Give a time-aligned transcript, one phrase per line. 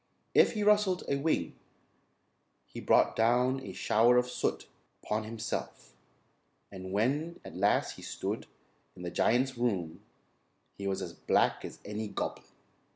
[0.33, 1.59] If he rustled a wing
[2.65, 4.65] he brought down a shower of soot
[5.03, 5.93] upon himself,
[6.71, 8.47] and when at last he stood
[8.95, 10.01] in the Giant's room,
[10.75, 12.47] he was as black as any goblin.